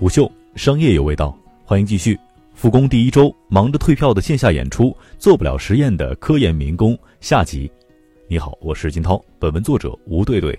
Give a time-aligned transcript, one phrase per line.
[0.00, 2.18] 午秀商业有味道，欢迎继续。
[2.54, 7.70] 复工第一周，忙着退票的线下演出，做不了实验的科研民工下集。
[8.26, 9.22] 你好，我是金涛。
[9.38, 10.58] 本文作者吴对对。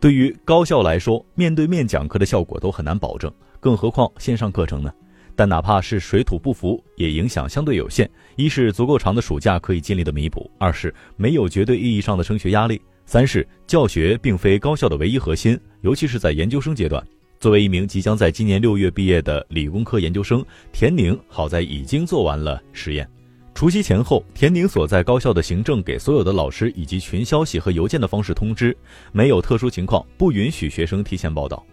[0.00, 3.30] 对于高校来说，面对面讲课的效果都很难保证，
[3.60, 4.90] 更何况线上课程呢？
[5.34, 8.10] 但哪怕是水土不服，也影响相对有限。
[8.36, 17.06] 一是足够长的暑假可以尽力的弥补；二是没有绝对意义上的升学压力；三是教学并非高校的唯一核心，尤其是在研究生阶段。
[17.38, 23.08] 作为一名即将在今年六月毕业的理工科研究生，田宁好在已经做完了实验。
[23.54, 28.76] 除夕前后，田宁所在高校的行政给所有的老师以及群消息和邮件的方式通知，
[29.12, 31.64] 没有特殊情况不允许学生提前报道。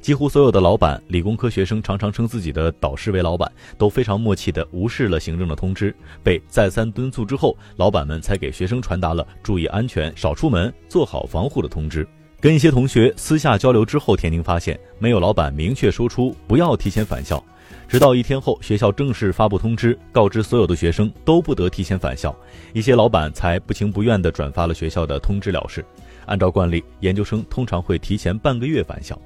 [0.00, 5.94] 几乎所有的老板，理工科学生常常称自己的导师为老板，都非常默契地无视了行政的通知。
[6.24, 12.06] 被再三敦促之后，老板们才给学生传达了注意安全、少出门、做好防护的通知。
[12.42, 17.40] 跟一些同学私下交流之后，田宁发现没有老板明确说出不要提前返校。
[17.86, 22.34] 直到一天后，学校正式发布通知，告知所有的学生都不得提前返校，
[22.72, 25.84] 一些老板才不情不愿地转发了学校的通知了事。
[26.26, 29.16] 按照惯例，研究生通常会提前半个月返校。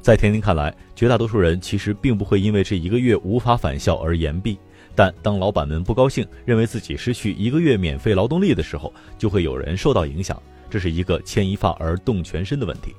[0.00, 4.58] 在田宁看来，绝大多数人其实并不会因为这一个月无法返校而延毕，
[4.94, 10.40] 但当老板们不高兴，认为自己失去一个月免费劳动力的时候，就会有人受到影响。
[10.70, 12.94] 这是一个牵一发而动全身的问题。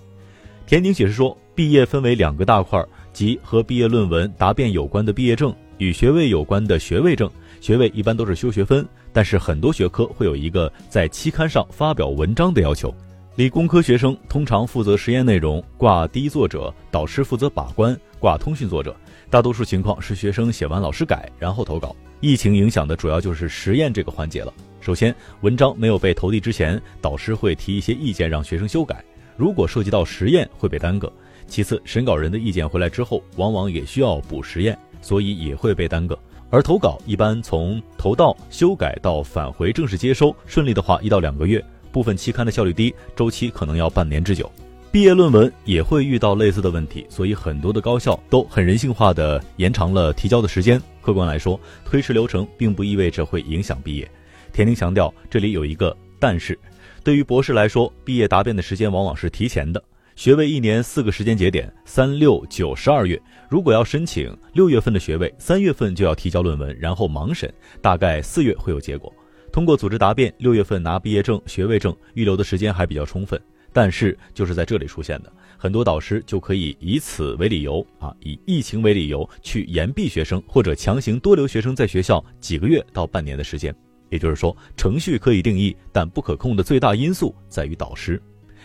[0.66, 7.30] 田宁解释说，毕业分为两个大块，即和毕业论文答辩有关的毕业证，与学位有关的学位证。
[7.62, 12.94] 学位一般都是修学分，但是很多学科会有一个在期刊上发表文章的要求。
[13.36, 18.96] 理工科学生通常负责实验内容，挂第一作者，导师负责把关，挂通讯作者。
[19.30, 21.95] 大多数情况是学生写完老师改，然后投稿。
[22.22, 24.54] 疫情影响的主要就是实验这个环节了。
[24.80, 29.03] 首先，文章没有被投递之前，导师会提一些意见让学生修改。
[29.36, 31.12] 如果涉及到实验，会被耽搁。
[31.48, 36.18] 其次，审稿人的意见回来之后，往往也需要补实验，所以也会被耽搁。
[36.50, 41.63] 而投稿一般从投到修改到返回正式接收，顺利的话一到两个月。
[41.92, 44.50] 部分期刊的效率低，周期可能要半年之久。
[44.95, 50.81] 毕业论文也会遇到类似的问题，所以很多的高校都很人性化的延长了提交的时间。
[51.01, 54.09] 客观来说，推迟流程并不意味着会影响毕业。
[54.53, 56.57] 田宁强调，这里有一个但是，
[57.03, 59.83] 对于博士来说，毕业答辩的时间往往是提前的。
[60.16, 63.22] 学位一年四个时间节点，三六九十二月。
[63.50, 69.13] 如果要申请六月份的学位，三月份就要提交论文，然后盲审，大概四月会有结果。
[69.51, 73.38] 通过组织答辩，六月份拿毕业证、学位证，预留的时间还比较充分。
[73.75, 83.75] 但是就是在这里出现的，很多导师就可以以此为理由啊，以疫情为理由去延毕学生，或者强行多留学生在学校几个月到半年的时间。
[84.09, 88.22] 也就是说，程序可以定义，但不可控的最大因素在于导师。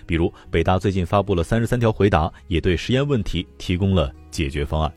[0.07, 4.93] 比如北大最近发布了三十三条回答，也对实验问题提供了解决方案。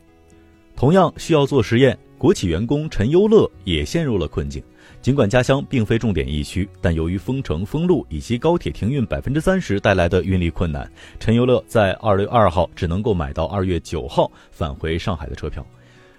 [0.75, 4.63] 同样需要做实验，国企员工陈优乐也陷入了困境。
[5.01, 10.89] 尽管家乡并非重点疫区，但由于封城封路以及高铁停运百分之三十带来的运力困难，
[11.19, 15.65] 陈优乐在二月二号只能够买到二月九号返回上海的车票。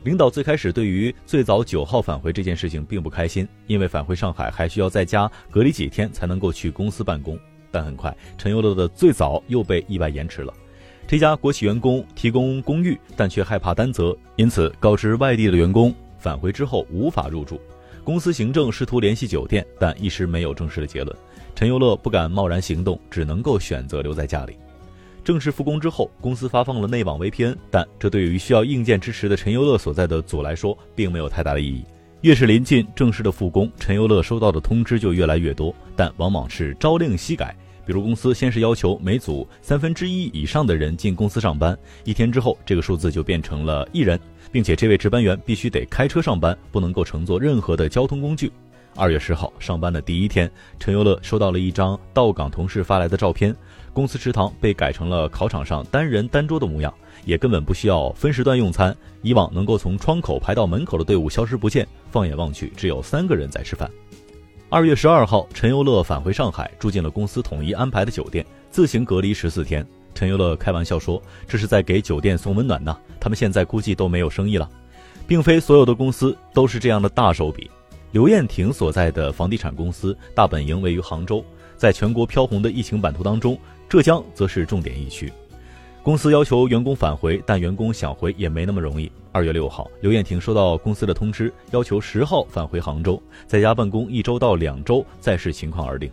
[0.03, 7.39] 领导最开始对于最早九号返回这件事情并不开心，因为返回上海还需要在家隔离几天才能够去公司办公。
[7.71, 10.53] 但很快，陈优乐的最早又被意外延迟了。
[11.07, 17.59] 这家国企员工提供公寓，但却害怕担责，因此告知外地的员工返回之后无法入住。
[18.05, 21.17] 公司行政试图联系酒店，但一时没有正式的结论。
[21.55, 24.57] 陈优乐不敢贸然行动，只能够选择留在家里。
[25.25, 31.83] 正式复工之后，公司发放了内网 VPN，但这对于需要硬件支持的陈优乐所在的组来说，并没有太大的意义。
[32.21, 37.57] 越是临近正式的复工，陈优乐收到的通知就越来越多，但往往是朝令夕改。
[37.87, 44.19] 比如公司先是要求每组三分之一以上的人进公司上班，一天之后，这个数字就变成了一人。
[44.53, 48.53] 并且这位值班员必须得开车上班，不能够乘坐任何的交通工具。
[48.95, 53.53] 二月十号上班的第一天，陈优乐收到了一张到岗同事发来的照片，
[53.93, 56.95] 公司食堂被改成了考场上单人单桌的模样，
[57.25, 58.97] 也根本不需要分时段用餐。
[59.23, 63.91] 以往能够从窗口排到门口的队伍消失不见，放眼望去，只有三个人在吃饭。
[64.75, 69.87] 二月十二号，陈优乐返回上海，住进了公司统一安排的酒店，自行隔离十四天。
[70.17, 74.69] 陈优乐开玩笑说：“这是在给酒店送温暖呢。”他们现在估计都没有生意了，
[75.29, 77.71] 并非所有的公司都是这样的大手笔。
[78.11, 81.45] 刘艳婷所在的房地产公司大本营位于杭州，
[81.77, 83.57] 在全国飘红的疫情版图当中，
[83.89, 85.33] 浙江则是重点疫区。
[86.05, 89.11] 公司要求员工返回，但员工想回也没那么容易。
[89.33, 96.11] 二月六号，刘艳婷收到公司的通知，要求十号返回杭州，在家办公一周到两周，再视情况而定。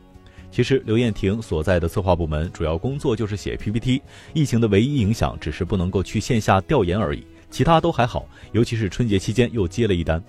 [0.49, 4.01] 其实刘艳婷所在的策划部门主要工作就是写 PPT，
[4.33, 8.25] 疫情的唯一影响只是不能够去线下调研而已，其他都还好。
[8.53, 10.23] 尤其是春节期间又接了一单。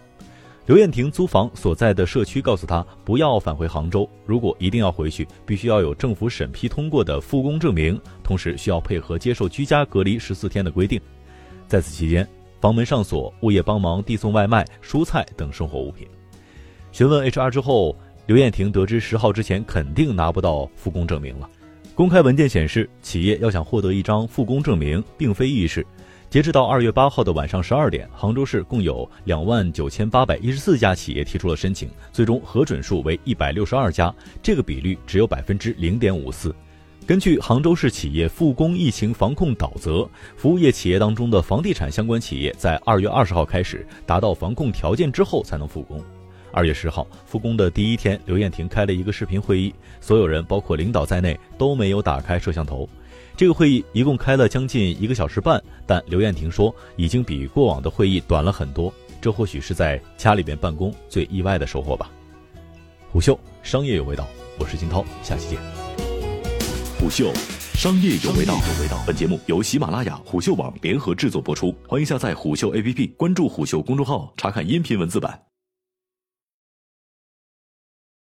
[0.66, 11.00] 刘艳婷租房所在的社区告诉她不要返回杭州，如果一定要回去，必须要有政府审批通过的复工证明，同时需要配合接受居家隔离十四天的规定。
[11.66, 12.26] 在此期间，
[12.60, 16.06] 房门上锁，物业帮忙递送外卖、蔬菜等生活物品。
[16.92, 17.96] 询问 HR 之后。
[18.26, 21.50] 刘艳婷得知十号之前肯定拿不到复工证明了。
[21.92, 25.84] 公开文件显示，企业要想获得一张复工证明，并非易事。
[26.32, 34.10] 截止到二月八号的晚上十二点，杭州市共有两万九千八百一十四家企业提出了申请，最终核准数为一百六十二家，
[34.42, 36.54] 这个比率只有百分之零点五四。
[37.06, 46.02] 根据杭州市企业复工疫情防控导则，服务业企业当中的房地产相关企业在二月二十号开始达到防控条件之后才能复工。
[46.50, 52.88] 二月十号复工的第一天，刘艳婷开了一个视频会议，所有人包括领导在内都没有打开摄像头。
[53.36, 58.92] 这个会议一共开了将近一个小时半，但刘艳婷说已经比过往的会议短了很多。
[59.20, 62.10] 这或许是在家里边办公最意外的收获吧。
[63.10, 64.26] 虎嗅商业有味道，
[64.58, 65.58] 我是金涛，下期见。
[66.98, 67.32] 虎嗅
[67.74, 68.58] 商业有味道，
[69.06, 75.51] 本节目由喜马拉雅、虎嗅网联合制作播出，欢迎下载虎嗅 APP，关注虎嗅公众号，查看音频文字版。